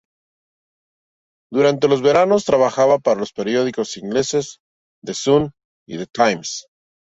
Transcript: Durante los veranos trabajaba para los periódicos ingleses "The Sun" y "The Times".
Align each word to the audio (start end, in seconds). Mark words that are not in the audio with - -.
Durante 1.53 1.87
los 1.87 2.01
veranos 2.01 2.43
trabajaba 2.43 2.97
para 2.97 3.19
los 3.19 3.33
periódicos 3.33 3.97
ingleses 3.97 4.57
"The 5.05 5.13
Sun" 5.13 5.51
y 5.87 5.99
"The 5.99 6.07
Times". 6.07 6.65